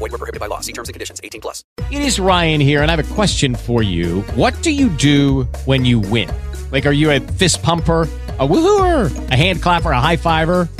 Void 0.00 0.12
were 0.12 0.18
prohibited 0.18 0.40
by 0.40 0.46
law. 0.46 0.60
See 0.60 0.72
terms 0.72 0.88
and 0.88 0.94
conditions. 0.94 1.20
18 1.22 1.42
plus. 1.42 1.62
It 1.90 2.00
is 2.00 2.18
Ryan 2.18 2.58
here, 2.60 2.80
and 2.82 2.90
I 2.90 2.96
have 2.96 3.10
a 3.10 3.14
question 3.14 3.54
for 3.54 3.82
you. 3.82 4.22
What 4.34 4.54
do 4.62 4.70
you 4.70 4.88
do 4.88 5.42
when 5.66 5.84
you 5.84 6.00
win? 6.00 6.30
Like, 6.72 6.86
are 6.86 6.92
you 6.92 7.10
a 7.10 7.20
fist 7.20 7.62
pumper? 7.62 8.08
A 8.38 8.48
woohooer, 8.48 9.30
a 9.30 9.36
hand 9.36 9.60
clapper, 9.60 9.90
a 9.90 10.00
high 10.00 10.16
fiver. 10.16 10.66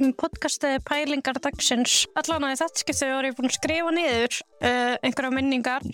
Um, 0.00 0.14
podcasti 0.16 0.78
Pælingar 0.88 1.36
dagsins. 1.44 2.06
Allan 2.16 2.46
að 2.48 2.62
þetta 2.62 2.80
skiptu 2.80 3.08
var 3.10 3.26
ég 3.28 3.34
búin 3.36 3.50
að 3.50 3.56
skrifa 3.58 3.90
niður 3.92 4.36
uh, 4.64 4.94
einhverja 5.04 5.32
minningar 5.34 5.84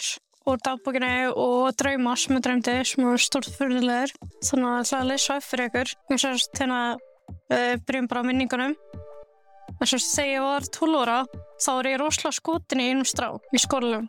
úr 0.46 0.60
dagbókinu 0.62 1.32
og 1.42 1.72
drauma 1.80 2.12
sem 2.14 2.36
ég 2.36 2.44
drömdi 2.44 2.74
sem 2.86 3.02
var 3.02 3.24
stórfurnilegur. 3.24 4.12
Þannig 4.46 4.68
að 4.68 4.77
ég 4.77 4.84
ætlaði 4.84 5.00
að 5.00 5.10
lesa 5.10 5.38
upp 5.40 5.46
fyrir 5.48 5.70
ykkur. 5.70 5.94
Mér 6.10 6.22
sérst 6.22 6.60
hérna 6.60 6.78
uh, 6.94 7.74
byrjum 7.88 8.06
bara 8.12 8.22
á 8.22 8.28
minningunum. 8.28 8.77
Mér 9.80 9.90
sérst 9.90 10.14
þegar 10.14 10.30
ég 10.30 10.46
var 10.46 10.68
12 10.78 11.00
óra 11.02 11.18
þá 11.34 11.68
var 11.72 11.90
ég 11.90 11.98
rosalega 12.04 12.38
skotin 12.38 12.84
í 12.84 12.88
einum 12.92 13.10
strá 13.10 13.28
í 13.34 13.62
skólum. 13.64 14.06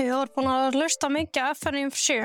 Ég 0.00 0.14
var 0.14 0.32
búin 0.32 0.48
að 0.48 0.80
lusta 0.80 1.12
mikið 1.12 1.58
FNF 1.58 2.00
7 2.06 2.22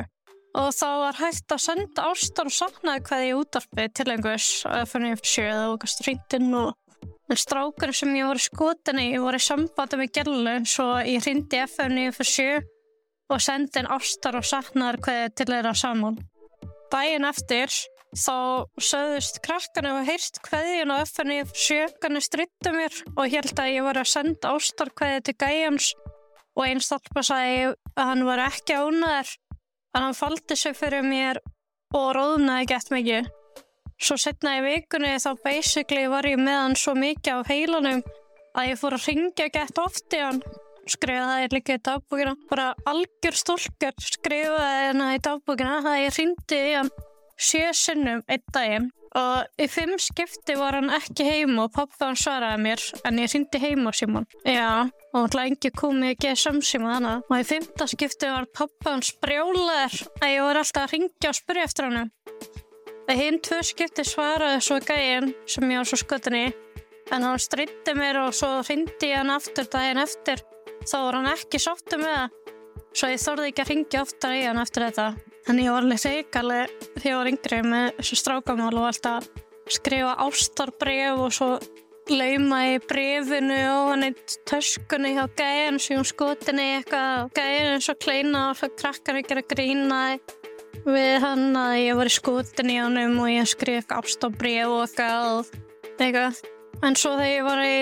og 0.56 0.72
þá 0.72 0.88
var 1.04 1.20
hægt 1.20 1.52
að 1.52 1.66
senda 1.66 2.08
ástar 2.08 2.48
og 2.48 2.56
saknaði 2.56 3.04
hvað 3.10 3.28
ég 3.28 3.44
útarpi 3.44 3.92
til 3.92 4.10
einhvers 4.14 4.50
FNF 4.86 5.28
7 5.28 5.44
eða 5.50 5.70
okkar 5.74 5.92
strýndinn 5.92 6.56
og 6.56 6.74
en 7.30 7.40
strákar 7.40 7.94
sem 7.96 8.14
ég 8.18 8.28
voru 8.28 8.42
skotin 8.42 9.02
í 9.02 9.10
voru 9.22 9.40
í 9.40 9.46
sambandi 9.46 10.00
með 10.00 10.14
gælu 10.20 10.56
svo 10.70 10.88
ég 11.02 11.26
hrindi 11.26 11.62
FNF 11.66 12.22
7 12.22 12.62
og 13.34 13.42
sendi 13.42 13.82
en 13.82 13.90
ástar 13.96 14.38
og 14.38 14.46
saknaði 14.46 15.02
hvað 15.06 15.36
til 15.40 15.50
þeirra 15.50 15.74
saman. 15.78 16.20
Dæin 16.94 17.26
eftir 17.26 17.74
þá 18.16 18.66
söðust 18.80 19.42
krakkarna 19.44 19.96
og 19.98 20.06
heyrst 20.08 20.40
hverjun 20.46 20.94
á 20.94 21.02
FNF 21.04 21.56
7 21.58 21.98
kannu 22.04 22.22
stryttu 22.24 22.76
mér 22.76 23.02
og 23.16 23.26
held 23.34 23.58
að 23.60 23.72
ég 23.74 23.88
var 23.88 24.00
að 24.00 24.12
senda 24.14 24.54
ástar 24.54 24.94
hverju 24.96 25.26
til 25.26 25.36
gæjans 25.42 25.90
og 26.56 26.64
einn 26.68 26.84
stálpa 26.84 27.26
sagði 27.26 27.74
að 27.96 28.12
hann 28.12 28.24
var 28.28 28.46
ekki 28.46 28.78
ánæður 28.78 29.34
en 29.96 30.06
hann 30.06 30.18
faldi 30.18 30.56
sig 30.60 30.78
fyrir 30.78 31.04
mér 31.04 31.42
og 31.96 32.14
róðnaði 32.16 32.70
gett 32.72 32.94
mikið. 32.94 33.34
Svo 34.06 34.20
setna 34.22 34.60
í 34.60 34.62
vikunni 34.62 35.16
þá 35.18 35.32
basically 35.42 36.06
var 36.12 36.28
ég 36.30 36.38
með 36.38 36.60
hann 36.60 36.76
svo 36.78 36.94
mikið 36.94 37.40
á 37.42 37.48
heilanum 37.48 38.04
að 38.54 38.68
ég 38.70 38.78
fór 38.78 38.94
að 39.00 39.08
ringja 39.10 39.48
gett 39.50 39.80
oft 39.82 40.14
í 40.14 40.20
hann. 40.22 40.42
Skrifaði 40.86 41.48
það 41.48 41.56
líka 41.56 41.78
í 41.80 41.82
dagbúkina. 41.88 42.36
Bara 42.52 42.68
algjör 42.86 43.38
stólkar 43.40 43.96
skrifaði 44.06 44.84
hérna 44.84 45.08
í 45.16 45.22
dagbúkina 45.26 45.80
að 45.82 46.04
ég 46.04 46.20
ringdi 46.20 46.60
í 46.68 46.76
hann 46.76 46.92
sjö 47.36 47.72
sinnum 47.74 48.22
einn 48.30 48.44
daginn 48.54 48.86
og 49.18 49.64
í 49.64 49.66
fimm 49.72 49.96
skipti 49.98 50.54
var 50.60 50.78
hann 50.78 50.94
ekki 50.94 51.26
heima 51.26 51.66
og 51.66 51.74
pappa 51.74 52.12
hann 52.12 52.20
svaraði 52.20 52.62
mér 52.62 52.84
en 53.10 53.22
ég 53.24 53.34
ringdi 53.34 53.62
heima 53.64 53.94
Simon. 53.96 54.28
Já, 54.46 54.86
og 55.16 55.18
hann 55.34 55.48
engi 55.48 55.72
komið 55.74 56.14
ekki 56.14 56.30
að 56.36 56.44
samsýma 56.44 56.94
þannig 56.94 57.26
og 57.32 57.42
í 57.42 57.48
fimmta 57.56 57.90
skipti 57.90 58.30
var 58.30 58.46
pappa 58.54 58.94
hans 58.94 59.16
brjólaður 59.24 59.98
að 60.22 60.36
ég 60.36 60.46
var 60.46 60.62
alltaf 60.62 60.86
að 60.86 60.94
ringja 60.94 61.34
og 61.34 61.40
spyrja 61.42 61.66
eftir 61.72 61.90
hann. 61.90 62.14
Það 63.06 63.22
hinn 63.22 63.42
tvö 63.46 63.60
skipti 63.66 64.06
svaraði 64.08 64.64
svo 64.66 64.80
gæinn 64.82 65.34
sem 65.46 65.70
ég 65.70 65.82
var 65.82 65.90
svo 65.90 66.02
skotin 66.02 66.40
í 66.40 66.46
en 67.14 67.22
hann 67.28 67.42
strytti 67.42 67.94
mér 67.94 68.24
og 68.24 68.34
svo 68.34 68.58
ringdi 68.66 69.12
ég 69.12 69.22
hann 69.22 69.34
aftur 69.36 69.70
daginn 69.70 70.02
eftir 70.02 70.42
þá 70.86 70.98
var 70.98 71.20
hann 71.20 71.32
ekki 71.36 71.62
sáttu 71.62 72.02
með 72.02 72.16
það 72.18 72.46
svo 72.96 73.10
ég 73.12 73.22
þorði 73.22 73.50
ekki 73.52 73.64
að 73.64 73.72
ringja 73.72 74.04
oftar 74.06 74.36
í 74.36 74.44
hann 74.46 74.62
eftir 74.62 74.86
þetta. 74.88 75.08
En 75.46 75.62
ég 75.62 75.74
var 75.74 75.84
alveg 75.84 76.02
seikaleg 76.02 76.76
þegar 76.96 77.08
ég 77.10 77.18
var 77.20 77.30
yngri 77.30 77.58
með 77.66 77.88
þessu 78.00 78.20
strákamál 78.22 78.74
og 78.74 78.88
alltaf 78.90 79.28
skrifa 79.76 80.14
ástarbref 80.26 81.22
og 81.26 81.34
svo 81.36 81.50
lauma 82.10 82.62
í 82.70 82.80
brefinu 82.86 83.60
og 83.74 83.92
hann 83.92 84.08
eitt 84.08 84.38
töskunni 84.50 85.16
hjá 85.18 85.26
gæðin 85.38 85.80
sem 85.82 86.04
skotinni 86.06 86.68
eitthvað 86.78 87.32
gæðin 87.38 87.72
eins 87.76 87.90
og 87.92 88.02
kleina 88.02 88.44
og 88.52 88.60
það 88.62 88.76
krakkar 88.82 89.22
ekki 89.22 89.38
að 89.38 89.48
grína 89.54 90.02
við 90.86 91.16
hann 91.24 91.56
að 91.58 91.76
ég 91.82 91.98
var 91.98 92.10
í 92.10 92.14
skotinni 92.14 92.76
á 92.78 92.86
hann 92.86 93.20
og 93.20 93.30
ég 93.32 93.48
skrif 93.50 93.82
eitthvað 93.82 94.06
ástarbref 94.06 94.74
og 94.74 94.84
eitthvað, 94.86 95.54
eitthvað. 95.98 96.42
En 96.84 96.98
svo 97.00 97.14
þegar 97.16 97.32
ég 97.32 97.46
var, 97.46 97.62
í, 97.64 97.78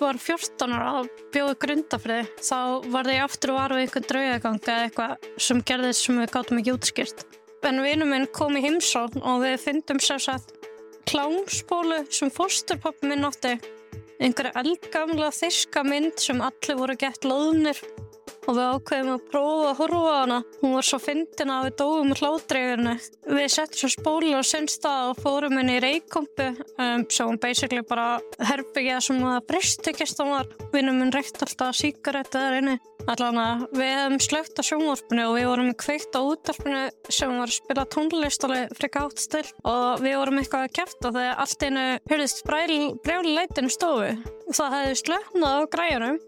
var 0.00 0.18
14 0.20 0.74
ára 0.74 0.90
og 1.00 1.22
bjóði 1.32 1.54
grundafrið 1.64 2.32
þá 2.42 2.58
var 2.92 3.10
ég 3.12 3.22
aftur 3.24 3.54
og 3.54 3.60
var 3.60 3.74
við 3.76 3.84
einhvern 3.84 4.08
draugagang 4.10 4.58
eða 4.64 4.88
eitthvað 4.88 5.28
sem 5.46 5.62
gerðist 5.70 6.08
sem 6.08 6.20
við 6.20 6.32
gáttum 6.34 6.60
ekki 6.60 6.74
útskýrt. 6.74 7.24
En 7.64 7.80
vinnu 7.80 8.08
minn 8.08 8.26
kom 8.34 8.58
í 8.58 8.64
heimsón 8.64 9.22
og 9.22 9.44
við 9.46 9.56
fyndum 9.62 10.02
sérsagt 10.02 10.52
klámsbólu 11.08 12.02
sem 12.12 12.32
fórsturpappi 12.32 13.08
minn 13.08 13.24
átti. 13.28 13.54
Einhverja 14.20 14.54
eldgamla 14.60 15.30
þiska 15.34 15.84
mynd 15.86 16.18
sem 16.22 16.42
allir 16.44 16.78
voru 16.78 16.96
gett 16.98 17.26
loðnir 17.28 17.80
og 18.44 18.56
við 18.58 18.70
ákveðum 18.74 19.12
að 19.14 19.26
prófa 19.30 19.68
að 19.70 19.78
horfa 19.80 20.14
á 20.14 20.16
hana. 20.20 20.38
Hún 20.60 20.74
var 20.76 20.86
svo 20.88 21.00
fyndin 21.02 21.52
að 21.54 21.66
við 21.68 21.76
dóum 21.80 22.12
úr 22.14 22.22
hlátreifinu. 22.22 22.94
Við 23.38 23.52
settum 23.54 23.80
svo 23.80 23.90
spólu 23.94 24.32
og 24.38 24.48
sinnst 24.48 24.84
það 24.84 25.10
og 25.12 25.20
fórum 25.24 25.58
henni 25.58 25.78
í 25.78 25.84
reykkompu 25.84 26.48
um, 26.52 27.04
svo 27.08 27.28
hún 27.30 27.40
basically 27.42 27.84
bara 27.88 28.08
herbyggja 28.50 29.00
sem 29.04 29.22
að 29.28 29.44
bristekist 29.50 30.20
hann 30.20 30.34
var. 30.34 30.50
Vinnum 30.74 31.00
hún 31.02 31.14
reykt 31.14 31.40
alltaf 31.44 31.78
síkaretu 31.78 32.40
þar 32.40 32.58
inni. 32.60 32.76
Allan 33.10 33.36
að 33.36 33.64
við 33.76 33.90
hefum 33.92 34.20
slögt 34.24 34.60
á 34.60 34.62
sjónvarpinu 34.64 35.24
og 35.28 35.34
við 35.36 35.48
vorum 35.50 35.72
kveikt 35.76 36.16
á 36.16 36.20
útvarpinu 36.24 36.84
sem 37.12 37.34
var 37.36 37.50
að 37.50 37.58
spila 37.58 37.84
tónlist 37.92 38.46
alveg 38.46 38.72
frika 38.78 39.02
átt 39.04 39.20
stil 39.20 39.44
og 39.68 40.00
við 40.00 40.16
vorum 40.22 40.40
eitthvað 40.40 40.64
að 40.64 40.72
kæfta 40.78 41.12
þegar 41.12 41.42
allt 41.44 41.66
einu 41.68 41.84
hörðist 42.08 42.40
brjáli 42.48 43.34
leitinu 43.36 43.74
stofu. 43.74 44.14
Það 44.54 44.78
hefði 44.78 44.96
slögnað 45.02 45.60
á 45.60 45.62
græjunum 45.74 46.18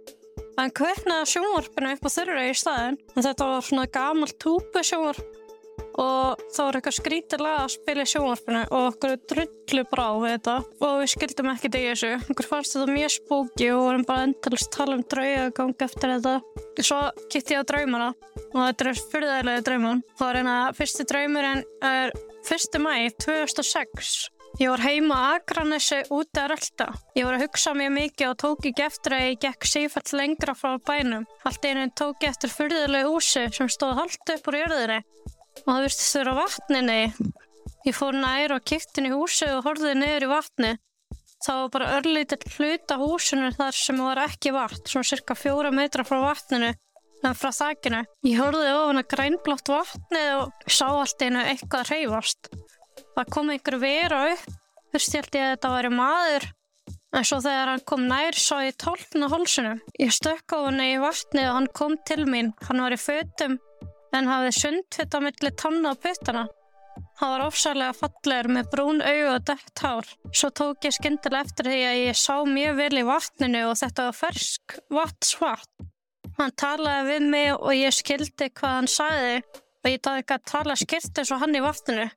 en 0.56 0.72
hvernig 0.76 1.32
sjónvarpinu 1.32 1.94
upp 1.94 2.06
á 2.06 2.10
þurra 2.12 2.46
í 2.48 2.54
staðin 2.56 3.00
en 3.14 3.26
þetta 3.26 3.50
var 3.50 3.66
svona 3.66 3.90
gamal 3.92 4.30
túpu 4.40 4.84
sjónvarp 4.86 5.42
og 5.96 6.42
þá 6.52 6.60
var 6.60 6.78
eitthvað 6.78 6.96
skrítilega 6.98 7.62
að 7.62 7.72
spila 7.72 8.04
í 8.04 8.10
sjónvarpinu 8.10 8.62
og 8.66 8.86
okkur 8.90 9.14
drullu 9.32 9.84
brá 9.88 10.04
við 10.20 10.34
þetta. 10.34 10.56
Og 10.84 10.94
við 11.00 11.10
skildum 11.14 11.50
ekkert 11.52 11.78
í 11.78 11.82
þessu. 11.86 12.12
Okkur 12.32 12.48
fannst 12.50 12.76
þetta 12.76 12.96
mjög 12.98 13.14
spóki 13.16 13.70
og 13.72 13.82
vorum 13.86 14.06
bara 14.08 14.28
endalist 14.28 14.72
tala 14.76 14.98
um 14.98 15.04
draugagang 15.14 15.74
eftir 15.88 16.14
þetta. 16.16 16.36
Svo 16.80 17.00
kitt 17.32 17.52
ég 17.54 17.64
á 17.64 17.68
draumana. 17.72 18.12
Og 18.52 18.60
þetta 18.60 18.88
er 18.92 19.02
fyrðarlega 19.16 19.66
drauman 19.70 20.04
þá 20.20 20.24
er 20.28 20.40
eina 20.42 20.56
fyrsti 20.76 21.08
draumurinn 21.08 21.66
er 21.84 22.16
1. 22.46 22.80
mæ 22.82 22.94
2006 23.24 24.35
Ég 24.56 24.70
var 24.72 24.80
heima 24.80 25.16
að 25.20 25.34
Akranessi 25.36 25.96
úti 26.16 26.40
að 26.40 26.46
rölda. 26.54 26.84
Ég 27.12 27.26
var 27.26 27.34
að 27.36 27.42
hugsa 27.44 27.74
mjög 27.76 27.90
mikið 27.92 28.30
og 28.30 28.36
tók 28.40 28.68
ekki 28.70 28.84
eftir 28.86 29.12
að 29.12 29.24
ég 29.26 29.40
gekk 29.42 29.66
sífælt 29.68 30.12
lengra 30.16 30.54
frá 30.56 30.78
bænum. 30.80 31.26
Allt 31.44 31.66
einu 31.68 31.82
tók 31.92 32.24
ég 32.24 32.32
eftir 32.32 32.52
fyrðilegu 32.54 33.10
húsi 33.12 33.42
sem 33.52 33.68
stóð 33.68 33.98
haldt 33.98 34.32
upp 34.32 34.48
úr 34.48 34.56
jörðinni. 34.62 34.96
Og 35.60 35.68
það 35.68 35.84
virtist 35.84 36.16
þurra 36.16 36.34
vatninni. 36.38 37.02
Ég 37.84 37.98
fór 37.98 38.16
nær 38.16 38.54
og 38.56 38.64
kikt 38.70 38.96
inn 38.96 39.10
í 39.10 39.12
húsi 39.12 39.50
og 39.52 39.60
horfið 39.68 40.00
niður 40.00 40.24
í 40.24 40.30
vatni. 40.32 40.70
Það 41.44 41.60
var 41.60 41.68
bara 41.74 41.90
örlítill 41.98 42.54
hlut 42.56 42.88
á 42.88 42.96
húsinu 42.96 43.50
þar 43.58 43.76
sem 43.76 44.00
var 44.00 44.22
ekki 44.24 44.54
vatn, 44.56 44.86
svona 44.88 45.10
cirka 45.10 45.36
fjóra 45.36 45.68
metra 45.68 46.06
frá 46.08 46.22
vatninu 46.24 46.72
en 47.26 47.36
frá 47.36 47.52
þakkinu. 47.52 48.00
Ég 48.24 48.40
horfið 48.40 48.72
ofan 48.72 49.02
að 49.02 49.10
grænblátt 49.12 49.72
vatnið 49.74 50.30
og 50.38 50.72
sá 50.78 50.86
allt 50.88 51.26
einu 51.28 51.44
eitthvað 51.44 51.92
reyfast. 51.92 52.50
Það 53.16 53.32
kom 53.34 53.50
einhver 53.52 53.78
vera 53.82 54.20
upp, 54.32 54.46
held 54.96 55.16
ég 55.16 55.28
að 55.42 55.52
þetta 55.54 55.72
væri 55.74 55.92
maður, 55.92 56.48
en 57.16 57.26
svo 57.28 57.38
þegar 57.44 57.72
hann 57.72 57.86
kom 57.92 58.04
nær 58.10 58.38
sá 58.40 58.56
ég 58.64 58.76
tólkna 58.82 59.30
hólsunum. 59.32 59.80
Ég 60.00 60.12
stökk 60.14 60.56
á 60.56 60.58
hann 60.66 60.82
í 60.84 60.92
vatni 61.00 61.46
og 61.46 61.56
hann 61.58 61.70
kom 61.76 61.96
til 62.08 62.24
mín, 62.28 62.52
hann 62.68 62.84
var 62.84 62.96
í 62.96 63.00
fötum, 63.00 63.58
en 64.16 64.30
hafði 64.30 64.52
sundfitt 64.60 65.16
á 65.16 65.20
milli 65.24 65.52
tanna 65.56 65.94
og 65.94 66.00
puttana. 66.04 66.46
Hann 67.20 67.32
var 67.32 67.44
ofsalega 67.46 67.96
fallegur 67.96 68.48
með 68.52 68.70
brún 68.72 69.02
augu 69.04 69.26
og 69.32 69.44
dætt 69.48 69.82
hár. 69.84 70.08
Svo 70.32 70.50
tók 70.52 70.84
ég 70.84 70.96
skyndilega 70.96 71.44
eftir 71.44 71.68
því 71.70 71.82
að 71.88 72.00
ég 72.02 72.18
sá 72.20 72.34
mjög 72.48 72.78
vel 72.80 73.00
í 73.00 73.04
vatninu 73.08 73.62
og 73.70 73.76
þetta 73.80 74.08
var 74.08 74.18
fersk 74.20 74.76
vatnsvatt. 74.92 75.86
Hann 76.36 76.52
talaði 76.60 77.06
við 77.10 77.28
mig 77.32 77.52
og 77.56 77.72
ég 77.72 77.96
skildi 77.96 78.50
hvað 78.52 78.74
hann 78.78 78.90
sagði 78.92 79.36
og 79.40 79.88
ég 79.92 80.02
tók 80.04 80.20
ekki 80.20 80.36
að 80.36 80.48
tala 80.52 80.76
eins 80.76 81.30
og 81.32 81.40
hann 81.40 81.56
í 81.56 81.64
vatninu. 81.64 82.08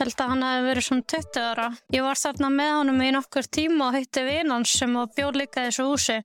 Held 0.00 0.18
að 0.18 0.30
hann 0.32 0.42
hefði 0.42 0.68
verið 0.68 0.86
svona 0.88 1.08
20 1.12 1.44
ára. 1.48 1.66
Ég 1.94 2.02
var 2.02 2.18
þarna 2.18 2.48
með 2.50 2.72
honum 2.78 3.02
í 3.04 3.10
nokkur 3.14 3.46
tíma 3.46 3.88
og 3.88 3.98
hitti 3.98 4.24
vinans 4.26 4.72
sem 4.80 4.96
bjóð 5.16 5.38
líka 5.38 5.68
þessu 5.68 5.86
húsi. 5.86 6.16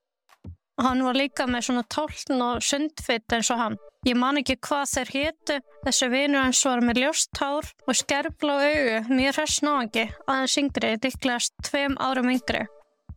Hann 0.79 1.03
var 1.03 1.17
líka 1.19 1.45
með 1.45 1.67
svona 1.67 1.83
tóln 1.91 2.41
og 2.41 2.63
sundfitt 2.63 3.35
eins 3.35 3.51
og 3.51 3.59
hann. 3.59 3.77
Ég 4.07 4.15
man 4.15 4.39
ekki 4.39 4.55
hvað 4.63 4.85
þeir 4.93 5.09
hétu. 5.11 5.57
Þessi 5.83 6.07
vinur 6.13 6.45
hans 6.45 6.61
var 6.65 6.81
með 6.87 7.01
ljóst 7.03 7.41
hár 7.41 7.67
og 7.85 7.97
skerfla 7.99 8.55
augu, 8.63 8.99
mjög 9.11 9.35
hress 9.35 9.59
náðangi, 9.65 10.05
aðeins 10.23 10.57
yngri, 10.61 10.93
líklegast 11.03 11.55
tveim 11.67 11.97
árum 11.99 12.31
yngri. 12.31 12.63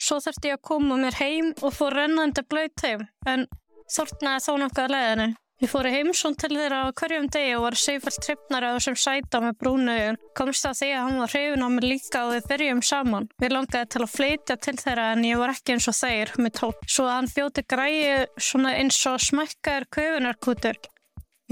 Svo 0.03 0.19
þurfti 0.25 0.51
ég 0.51 0.59
að 0.59 0.67
koma 0.67 0.99
mér 0.99 1.21
heim 1.21 1.53
og 1.63 1.77
fór 1.77 1.95
rennandi 1.95 2.43
blöyt 2.51 2.83
heim, 2.83 3.07
en 3.31 3.47
þortnaði 3.95 4.45
þó 4.49 4.53
nokkuð 4.65 4.85
að 4.89 4.95
leiðinu. 4.97 5.29
Ég 5.63 5.71
fór 5.71 5.87
í 5.87 5.93
heimsón 5.95 6.35
til 6.35 6.57
þeirra 6.57 6.81
á 6.91 6.95
hverjum 6.99 7.29
degi 7.31 7.53
og 7.55 7.69
var 7.69 7.77
seifalt 7.79 8.17
trippnar 8.25 8.65
á 8.67 8.75
þessum 8.75 8.97
sæta 8.99 9.39
með 9.45 9.61
brúnu 9.61 9.93
augun. 9.95 10.19
Komst 10.35 10.67
að 10.67 10.75
því 10.81 10.89
að 10.91 11.05
hann 11.07 11.21
var 11.23 11.31
hrifin 11.31 11.63
á 11.63 11.69
mig 11.71 11.87
líka 11.87 12.23
og 12.27 12.33
við 12.33 12.49
byrjum 12.51 12.83
saman. 12.89 13.29
Við 13.39 13.55
langaði 13.55 13.91
til 13.95 14.03
að 14.03 14.11
fleitja 14.17 14.59
til 14.59 14.75
þeirra 14.83 15.07
en 15.15 15.23
ég 15.29 15.39
var 15.39 15.55
ekki 15.55 15.77
eins 15.77 15.87
og 15.87 15.99
þeir 16.01 16.35
með 16.43 16.57
tól. 16.59 16.73
Svo 16.83 17.07
að 17.07 17.15
hann 17.15 17.31
bjóti 17.37 17.67
græi 17.77 17.95
svona 18.43 18.75
eins 18.81 18.99
og 19.07 19.23
smækkaður 19.23 19.91
köfunarkútur. 19.95 20.83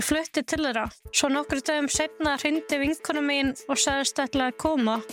Ég 0.01 0.09
flutti 0.11 0.43
til 0.43 0.65
þeirra. 0.67 0.89
Svo 1.15 1.31
nokkur 1.31 1.63
dögum 1.63 1.93
setna 1.95 2.35
hrindi 2.43 2.83
vinkona 2.83 3.23
mín 3.23 3.55
og 3.71 3.79
sagðist 3.79 4.19
ætla 4.27 4.51
að 4.51 4.59
koma. 4.67 5.05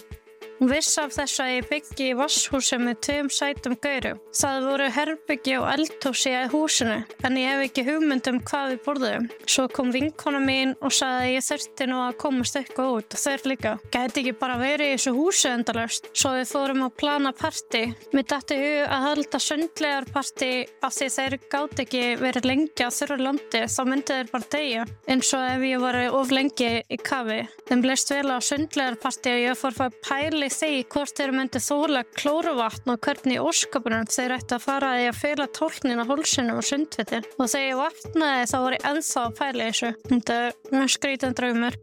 Hún 0.57 0.71
vissi 0.71 0.97
af 0.97 1.11
þess 1.13 1.37
að 1.43 1.51
ég 1.51 1.65
byggi 1.69 2.05
í 2.09 2.13
vasshúsi 2.17 2.79
með 2.81 2.95
tveim 3.05 3.27
sætum 3.29 3.75
gaurum. 3.77 4.21
Það 4.33 4.63
voru 4.65 4.87
herbyggi 4.95 5.53
og 5.59 5.67
eldhúsi 5.69 6.31
í 6.33 6.47
húsinu, 6.49 6.95
en 7.27 7.37
ég 7.37 7.51
hef 7.51 7.65
ekki 7.67 7.83
hugmynd 7.85 8.29
um 8.31 8.39
hvað 8.47 8.71
við 8.71 8.79
borðum. 8.87 9.27
Svo 9.45 9.67
kom 9.69 9.91
vinkona 9.93 10.41
mín 10.41 10.73
og 10.81 10.95
sagði 10.97 11.27
að 11.27 11.33
ég 11.35 11.45
þurfti 11.45 11.87
nú 11.91 11.99
að 12.01 12.17
komast 12.23 12.57
eitthvað 12.57 12.93
út 12.95 13.17
og 13.17 13.21
þeir 13.21 13.45
líka. 13.51 13.73
Gæti 13.93 14.23
ekki 14.23 14.33
bara 14.39 14.55
verið 14.57 14.89
í 14.89 14.95
þessu 14.95 15.13
húsi 15.19 15.51
endalust. 15.51 16.09
Svo 16.17 16.33
við 16.33 16.49
fórum 16.49 16.87
að 16.87 16.95
plana 17.03 17.33
parti. 17.37 17.83
Mér 18.17 18.27
dætti 18.33 18.57
hug 18.63 18.95
að 18.97 19.05
halda 19.07 19.41
sundlegar 19.45 20.09
parti 20.13 20.51
af 20.81 20.97
því 20.97 21.11
þeir 21.17 21.37
gátt 21.53 21.83
ekki 21.85 22.03
verið 22.23 22.49
lengi 22.49 22.87
á 22.87 22.89
þurru 22.97 23.19
landi, 23.21 23.63
þá 23.69 23.81
myndi 23.85 24.17
þeir 24.17 24.33
bara 24.33 24.51
degja. 24.57 24.89
Eins 25.05 25.31
og 25.37 25.45
ef 25.51 25.67
ég 25.69 25.85
var 25.85 26.01
of 26.17 26.33
lengi 26.33 26.73
í 26.81 26.97
kafi. 26.97 27.39
Þeim 27.69 27.85
leist 27.85 28.09
vel 28.15 28.33
á 28.33 28.41
sundlegar 28.41 28.97
parti 29.05 29.37
og 29.37 29.43
ég 29.43 29.61
fór 29.61 29.81
að 29.85 30.01
pæli 30.47 30.55
því 30.55 30.83
hvort 30.93 31.17
þeir 31.17 31.33
myndi 31.35 31.59
þóla 31.59 32.03
klóruvatn 32.15 32.91
og 32.93 32.99
hvernig 33.03 33.41
óskapunum 33.43 34.05
þeir 34.07 34.35
ætti 34.37 34.55
að 34.55 34.63
fara 34.63 34.91
að 34.93 34.99
því 34.99 35.07
að 35.09 35.17
fela 35.19 35.47
tólknin 35.57 35.99
á 35.99 36.05
hólsunum 36.07 36.59
og 36.61 36.67
sundvitin. 36.67 37.27
Og 37.37 37.49
þegar 37.51 37.67
ég 37.67 37.79
vatnaði 37.81 38.45
þá 38.47 38.57
var 38.63 38.75
ég 38.77 38.85
ennþá 38.91 39.23
að 39.23 39.35
pæla 39.39 39.67
þessu. 39.67 39.91
Þetta 40.07 40.37
er 40.37 40.55
mjög 40.71 40.93
skrítan 40.93 41.37
draumur. 41.37 41.77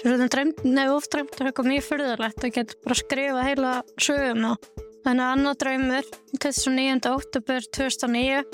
Svo 0.00 0.12
þetta 0.12 0.28
dreymt, 0.34 0.62
nefn 0.64 0.94
oft 0.94 1.12
dreymt 1.12 1.40
er 1.40 1.50
eitthvað 1.50 1.70
mjög 1.70 1.86
fyrðulegt 1.88 2.44
að 2.44 2.54
geta 2.58 2.78
bara 2.84 3.00
skrifa 3.00 3.46
heila 3.48 3.72
sögum 4.00 4.46
á. 4.48 4.52
Þannig 5.00 5.24
að 5.24 5.34
annar 5.34 5.60
draumur, 5.60 6.10
29. 6.44 7.12
óttubur 7.14 7.68
2009, 7.76 8.44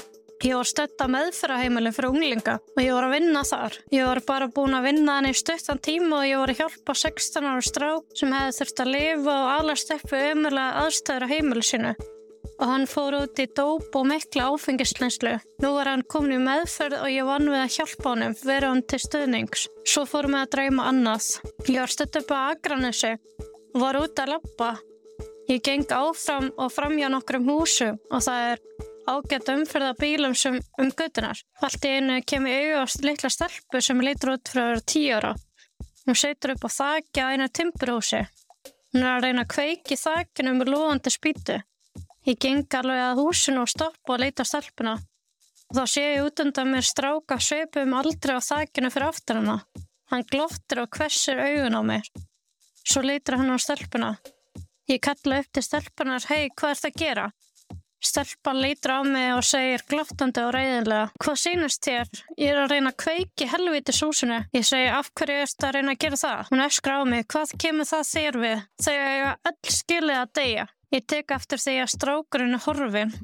Ég 0.45 0.53
var 0.53 0.69
stödd 0.69 1.01
á 1.01 1.09
meðferðaheimilin 1.09 1.95
fyrir 1.97 2.13
unglinga 2.13 2.59
og 2.61 2.81
ég 2.83 2.93
var 2.93 3.07
að 3.07 3.15
vinna 3.15 3.43
þar. 3.49 3.77
Ég 3.95 4.05
var 4.05 4.19
bara 4.27 4.49
búin 4.53 4.77
að 4.77 4.89
vinna 4.91 5.15
hann 5.17 5.29
í 5.31 5.37
stöttan 5.37 5.81
tíma 5.81 6.19
og 6.19 6.27
ég 6.29 6.41
var 6.43 6.53
að 6.53 6.59
hjálpa 6.61 6.97
16 7.01 7.47
ára 7.49 7.63
strák 7.65 8.19
sem 8.21 8.35
hefði 8.37 8.57
þurft 8.59 8.83
að 8.85 8.91
lifa 8.93 9.37
og 9.37 9.49
alast 9.55 9.95
uppi 9.97 10.21
ömulega 10.35 10.83
aðstæður 10.83 11.25
á 11.25 11.33
heimilu 11.33 11.65
sinu. 11.65 11.95
Og 12.57 12.69
hann 12.69 12.85
fór 12.89 13.17
út 13.17 13.41
í 13.41 13.47
dóp 13.57 13.97
og 13.97 14.05
mikla 14.11 14.51
áfengislenslu. 14.53 15.33
Nú 15.65 15.71
var 15.77 15.91
hann 15.93 16.05
komin 16.05 16.37
í 16.37 16.43
meðferð 16.45 17.01
og 17.01 17.13
ég 17.13 17.29
vann 17.29 17.49
við 17.53 17.63
að 17.63 17.75
hjálpa 17.79 18.13
honum, 18.13 18.37
vera 18.45 18.73
hann 18.73 18.85
til 18.85 19.01
stöðnings. 19.01 19.67
Svo 19.89 20.05
fórum 20.09 20.37
við 20.37 20.45
að 20.45 20.53
dreyma 20.57 20.91
annað. 20.93 21.31
Ég 21.65 21.81
var 21.81 21.93
stödd 21.93 22.21
upp 22.21 22.37
á 22.37 22.39
Akranessi 22.53 23.15
og 23.73 23.81
var 23.81 24.01
út 24.01 24.21
að 24.21 24.37
lappa. 24.37 24.75
Ég 25.49 25.65
geng 25.65 25.89
áfram 25.95 26.49
og 26.59 26.73
fram 26.75 26.97
hjá 26.99 27.09
nokkrum 27.13 27.49
húsum 27.49 28.01
og 28.11 28.25
það 28.25 28.53
er 28.53 28.63
ágætt 29.07 29.49
umferða 29.53 29.95
bílum 30.01 30.35
sem 30.35 30.59
um 30.79 30.91
gödunar. 30.91 31.39
Allt 31.63 31.85
í 31.87 31.93
einu 31.97 32.19
kemur 32.27 32.53
auðvitað 32.53 33.03
á 33.03 33.07
litla 33.07 33.31
stelpu 33.33 33.83
sem 33.83 34.03
lítur 34.03 34.35
út 34.35 34.51
frá 34.53 34.63
að 34.63 34.71
vera 34.73 34.85
tíu 34.93 35.17
ára. 35.17 35.33
Hún 36.07 36.19
setur 36.19 36.55
upp 36.55 36.67
á 36.67 36.71
þakki 36.77 37.25
á 37.25 37.27
einu 37.33 37.49
timburhúsi. 37.49 38.23
Hún 38.93 39.03
er 39.03 39.11
að 39.15 39.25
reyna 39.27 39.45
að 39.47 39.53
kveiki 39.55 39.99
þakkinu 40.01 40.55
með 40.59 40.71
lóðandi 40.75 41.13
spýtu. 41.15 41.59
Ég 42.27 42.39
geng 42.43 42.79
alveg 42.79 43.03
að 43.03 43.21
húsinu 43.23 43.63
og 43.63 43.71
stoppa 43.71 44.15
og 44.15 44.23
leita 44.23 44.47
stelpuna. 44.47 44.97
Og 45.71 45.77
þá 45.79 45.85
sé 45.91 46.07
ég 46.07 46.23
út 46.27 46.43
undan 46.43 46.71
mér 46.71 46.87
stráka 46.87 47.39
sveipum 47.43 47.95
aldrei 47.99 48.39
á 48.39 48.43
þakkinu 48.43 48.91
fyrir 48.95 49.11
aftur 49.11 49.41
hana. 49.41 49.59
Hann 50.11 50.27
glóttir 50.31 50.83
og 50.83 50.91
hversir 50.95 51.43
augun 51.43 51.79
á 51.79 51.83
mér. 51.87 52.09
Svo 52.87 53.03
leitur 53.03 53.39
hann 53.41 53.51
á 53.51 53.59
stelpuna. 53.59 54.17
Ég 54.87 55.03
kalla 55.03 55.41
upp 55.43 55.51
til 55.51 55.65
stelpunar, 55.67 56.23
hei, 56.31 56.47
hvað 56.55 56.77
ert 56.77 56.85
að 56.87 56.99
gera? 57.01 57.25
Stelpan 58.05 58.61
lítur 58.61 58.93
á 58.93 59.01
mig 59.07 59.33
og 59.35 59.45
segir 59.47 59.83
glottandi 59.89 60.43
og 60.45 60.53
reyðilega 60.55 61.07
Hvað 61.23 61.39
sínast 61.41 61.87
þér? 61.87 62.11
Ég 62.37 62.51
er 62.53 62.61
að 62.61 62.75
reyna 62.75 62.93
að 62.93 62.99
kveiki 63.03 63.49
helviti 63.51 63.95
súsinu. 63.97 64.41
Ég 64.55 64.67
segi 64.69 64.91
af 64.93 65.11
hverju 65.17 65.39
erst 65.43 65.65
að 65.65 65.79
reyna 65.79 65.95
að 65.95 66.03
gera 66.05 66.21
það? 66.21 66.43
Hún 66.51 66.65
öskra 66.67 66.99
á 67.01 67.03
mig. 67.09 67.27
Hvað 67.33 67.55
kemur 67.65 67.89
það 67.89 68.11
þér 68.13 68.41
við? 68.43 68.65
Þegar 68.85 69.15
ég 69.17 69.25
er 69.31 69.51
öll 69.51 69.77
skilið 69.79 70.21
að 70.21 70.35
deyja. 70.41 70.67
Ég 70.95 71.07
tek 71.11 71.37
eftir 71.39 71.63
því 71.65 71.79
að 71.83 71.93
strákurinn 71.97 72.59
er 72.59 72.65
horfin. 72.67 73.15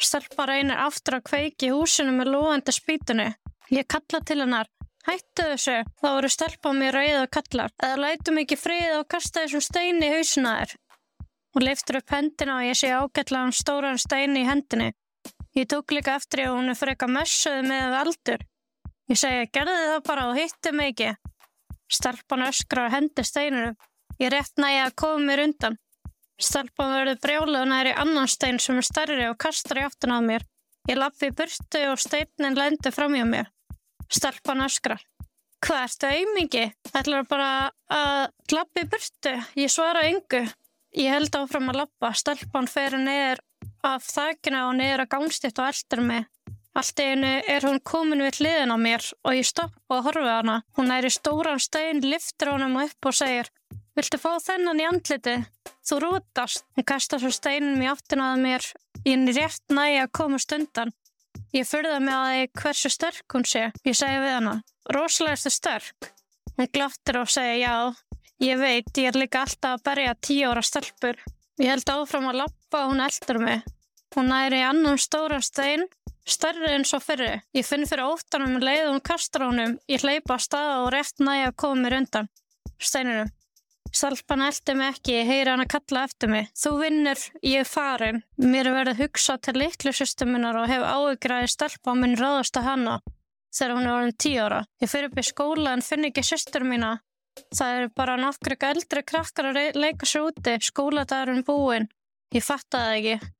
Stelpa 0.00 0.46
reynir 0.50 0.80
aftur 0.82 1.20
að 1.20 1.26
kveiki 1.28 1.70
húsinu 1.70 2.16
með 2.16 2.32
lóðandi 2.34 2.74
spýtunni. 2.74 3.28
Ég 3.72 3.86
kalla 3.86 4.20
til 4.24 4.40
hennar. 4.42 4.70
Hættu 5.04 5.44
þessu. 5.50 5.76
Þá 6.00 6.08
eru 6.10 6.30
stelpa 6.32 6.72
á 6.72 6.74
mig 6.74 6.92
rauð 6.96 7.18
og 7.20 7.30
kallar. 7.36 7.72
Eða 7.84 8.00
lætum 8.00 8.40
ekki 8.40 8.56
frið 8.56 8.94
og 8.98 9.08
kasta 9.12 9.44
þessum 9.44 9.64
steini 9.64 10.08
í 10.08 10.14
hausina 10.16 10.54
þér. 10.62 10.74
Hún 11.54 11.62
liftur 11.68 12.00
upp 12.00 12.10
hendina 12.10 12.56
og 12.58 12.66
ég 12.66 12.74
sé 12.74 12.88
ágætlaðan 12.90 13.54
stóran 13.54 14.00
stein 14.02 14.34
í 14.34 14.42
hendinni. 14.42 14.90
Ég 15.54 15.68
tók 15.70 15.92
líka 15.94 16.16
eftir 16.18 16.48
að 16.48 16.56
hún 16.56 16.72
er 16.72 16.78
freka 16.78 17.06
messuð 17.06 17.60
með 17.68 17.94
aldur. 18.00 18.42
Ég 19.06 19.20
segi, 19.20 19.44
gerði 19.54 19.84
það 19.92 20.00
bara 20.08 20.24
og 20.30 20.38
hitti 20.40 20.72
mig 20.74 20.94
ekki. 20.94 21.12
Stelpan 21.94 22.42
öskra 22.48 22.88
og 22.88 22.94
hendi 22.96 23.22
steininu. 23.22 23.70
Ég 24.18 24.32
rétt 24.34 24.58
næja 24.58 24.88
að 24.88 24.96
koma 24.98 25.22
mér 25.28 25.44
undan. 25.44 25.78
Stelpan 26.42 26.90
verður 26.96 27.20
brjálega 27.22 27.62
og 27.62 27.70
næri 27.70 27.94
annan 28.02 28.30
stein 28.30 28.58
sem 28.58 28.80
er 28.80 28.88
stærri 28.88 29.28
og 29.28 29.38
kastar 29.38 29.78
í 29.78 29.86
aftan 29.86 30.16
að 30.16 30.26
mér. 30.32 30.46
Ég 30.90 30.98
lappi 30.98 31.30
í 31.30 31.36
burtu 31.38 31.84
og 31.92 32.02
steinin 32.02 32.58
lendir 32.58 32.92
fram 32.92 33.14
hjá 33.14 33.24
mér. 33.28 33.52
Stelpan 34.10 34.66
öskra. 34.66 34.98
Hvað 35.64 35.86
ertu 35.86 36.10
auðmingi? 36.10 36.66
Það 36.90 37.00
ætlar 37.00 37.30
bara 37.30 37.50
að 37.94 38.56
lappi 38.58 38.82
í 38.82 38.90
burtu. 38.90 39.38
Ég 39.62 39.70
svara 39.70 40.02
yngu. 40.10 40.42
Ég 40.94 41.10
held 41.10 41.34
áfram 41.34 41.72
að 41.72 41.80
lappa. 41.82 42.12
Stelpan 42.14 42.68
fer 42.70 42.94
neður 42.98 43.42
af 43.84 44.06
þakkina 44.06 44.68
og 44.68 44.76
neður 44.78 45.04
að 45.04 45.12
gangstétt 45.16 45.58
og 45.58 45.72
eldur 45.72 46.04
mig. 46.06 46.28
Allt 46.74 46.98
einu 46.98 47.32
er 47.46 47.66
hún 47.66 47.80
komin 47.86 48.22
við 48.24 48.40
hliðin 48.40 48.74
á 48.74 48.78
mér 48.78 49.04
og 49.22 49.36
ég 49.36 49.46
stoppa 49.46 49.98
og 49.98 50.06
horfi 50.08 50.26
hana. 50.26 50.60
Hún 50.78 50.90
er 50.90 51.06
í 51.06 51.12
stóran 51.14 51.62
stein, 51.62 52.02
liftir 52.02 52.50
honum 52.50 52.80
upp 52.82 53.10
og 53.10 53.14
segir 53.14 53.50
Viltu 53.94 54.18
fá 54.18 54.32
þennan 54.42 54.80
í 54.82 54.86
andliti? 54.88 55.36
Þú 55.86 55.98
rútast. 56.02 56.64
Hún 56.74 56.86
kastar 56.88 57.20
svo 57.22 57.30
steinum 57.30 57.78
í 57.78 57.86
áttinaða 57.86 58.40
mér. 58.42 58.66
Ég 59.06 59.22
er 59.22 59.36
rétt 59.36 59.70
nægi 59.70 60.00
að 60.02 60.10
koma 60.18 60.40
stundan. 60.42 60.90
Ég 61.54 61.68
fyrða 61.68 62.00
mig 62.02 62.14
að 62.14 62.32
því 62.32 62.48
hversu 62.58 62.90
sterk 62.90 63.36
hún 63.36 63.46
sé. 63.46 63.68
Ég 63.86 63.94
segi 63.94 64.18
við 64.18 64.34
hana. 64.34 64.56
Róslega 64.90 65.36
erstu 65.36 65.54
sterk. 65.54 66.10
Hún 66.56 66.70
glottir 66.74 67.20
og 67.20 67.30
segir 67.30 67.60
já. 67.62 67.74
Ég 68.42 68.58
veit, 68.58 68.90
ég 68.98 69.12
er 69.12 69.18
líka 69.18 69.44
alltaf 69.44 69.76
að 69.76 69.84
berja 69.86 70.14
tíu 70.18 70.48
ára 70.50 70.62
stelpur. 70.64 71.20
Ég 71.62 71.70
held 71.70 71.90
áfram 71.92 72.26
að 72.32 72.40
lappa 72.42 72.80
og 72.82 72.90
hún 72.90 73.04
eldur 73.04 73.38
mig. 73.38 73.62
Hún 74.16 74.30
næri 74.30 74.58
í 74.58 74.66
annan 74.66 74.98
stóra 74.98 75.38
stein, 75.42 75.86
stærri 76.26 76.72
eins 76.72 76.90
og 76.96 77.04
fyrri. 77.04 77.30
Ég 77.54 77.66
finn 77.66 77.86
fyrir 77.86 78.08
óttanum 78.08 78.56
um 78.56 78.64
leið 78.64 78.88
og 78.88 78.92
hún 78.96 79.06
kastar 79.06 79.46
honum. 79.46 79.78
Ég 79.90 80.02
hleypa 80.02 80.34
að 80.34 80.44
staða 80.48 80.82
og 80.82 80.90
rétt 80.94 81.22
næja 81.22 81.52
að 81.52 81.56
koma 81.62 81.82
mér 81.84 81.98
undan. 82.00 82.30
Steinunum. 82.78 83.30
Stelpan 83.94 84.42
eldi 84.42 84.74
mig 84.74 84.96
ekki, 84.96 85.12
ég 85.20 85.28
heyri 85.30 85.52
hann 85.52 85.62
að 85.62 85.70
kalla 85.76 86.04
eftir 86.08 86.30
mig. 86.32 86.48
Þú 86.58 86.72
vinnur, 86.80 87.20
ég 87.46 87.62
er 87.62 87.68
farin. 87.70 88.22
Mér 88.42 88.66
er 88.66 88.78
verið 88.80 89.02
hugsa 89.04 89.36
til 89.38 89.60
litlu 89.60 89.92
systeminnar 89.94 90.58
og 90.58 90.66
hef 90.72 90.82
áegraði 90.82 91.52
stelpa 91.52 91.94
á 91.94 92.00
minn 92.00 92.18
ráðast 92.18 92.58
að 92.58 92.66
hanna 92.72 92.96
þegar 93.54 93.76
hún 93.76 93.86
er 93.86 93.94
orðin 93.94 94.16
tíu 94.18 94.42
ára. 94.42 94.64
Ég 94.82 94.90
fyrir 94.90 95.12
upp 95.12 95.20
í 95.22 95.26
skóla 95.28 95.76
en 95.76 95.84
finn 95.86 96.08
ekki 96.08 96.26
systur 96.26 96.66
mína. 96.66 96.96
Það 97.54 97.76
eru 97.78 97.92
bara 97.98 98.16
nokkru 98.20 98.56
eldri 98.68 99.02
krakkar 99.06 99.50
að 99.50 99.60
leika 99.78 100.06
sér 100.06 100.28
úti, 100.28 100.56
skóladagurinn 100.62 101.46
búinn. 101.46 101.88
Ég 102.34 102.44
fatta 102.44 102.82
það 102.86 102.98
ekki. 102.98 103.32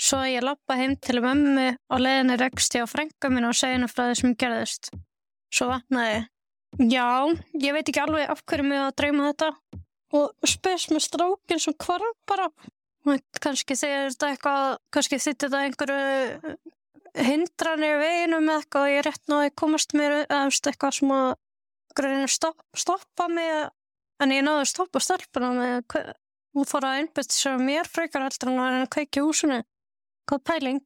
Svo 0.00 0.22
ég 0.24 0.44
lappa 0.46 0.78
heim 0.78 0.96
til 0.96 1.20
mömmu 1.20 1.66
og 1.92 2.00
leiðinni 2.00 2.38
rekst 2.40 2.74
ég 2.78 2.86
á 2.86 2.88
frænga 2.88 3.28
mín 3.28 3.48
og 3.48 3.56
segja 3.58 3.76
henni 3.76 3.90
frá 3.90 4.06
því 4.08 4.18
sem 4.20 4.36
gerðist. 4.40 4.92
svo 5.50 5.66
vatnaði 5.66 6.28
já, 6.78 7.06
ég 7.58 7.74
veit 7.74 7.88
ekki 7.88 8.00
alveg 8.00 8.30
af 8.30 8.44
hverju 8.46 8.66
mig 8.68 8.78
að 8.78 8.92
dreyma 9.00 9.30
þetta 9.32 9.48
og 10.14 10.48
spes 10.48 10.86
með 10.92 11.02
strákin 11.06 11.62
sem 11.62 11.74
hvarf 11.74 12.14
bara 12.30 12.50
Og 13.08 13.20
kannski 13.40 13.76
segir 13.80 14.10
þetta 14.10 14.28
eitthvað 14.28 14.64
kannski 14.92 15.18
þýtti 15.24 15.48
þetta 15.48 15.60
einhverju 15.64 16.56
hindranir 17.16 17.94
í 17.94 18.00
veginum 18.02 18.50
eitthvað 18.52 18.82
og 18.82 18.92
ég 18.92 19.06
rétt 19.06 19.30
náði 19.32 19.52
komast 19.56 19.94
mér 19.96 20.16
eða 20.18 20.40
veist, 20.50 20.68
eitthvað 20.68 20.96
sem 20.98 21.14
að 21.16 21.30
greina 21.96 22.28
stopp, 22.30 22.62
stoppa 22.76 23.28
mig? 23.32 23.70
En 24.20 24.32
ég 24.34 24.44
náði 24.44 24.64
að 24.64 24.70
stoppa 24.74 25.00
stelpuna 25.00 25.50
með 25.56 25.94
hún 26.56 26.66
fór 26.68 26.86
að 26.86 26.98
einbætt 27.00 27.32
sem 27.32 27.62
mér 27.64 27.88
frekar 27.88 28.26
heldur 28.26 28.50
en 28.50 28.58
að 28.60 28.72
reyna 28.74 28.86
að 28.86 28.94
kveikja 28.96 29.24
húsinu. 29.24 29.60
Hvað 30.28 30.42
pæling 30.50 30.82